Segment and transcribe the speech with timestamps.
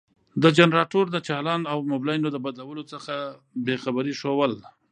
[0.43, 3.13] د جنراتور د چالان او مبلينو د بدلولو څخه
[3.65, 4.53] بې خبري ښوول.